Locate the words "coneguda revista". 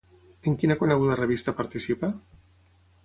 0.79-1.55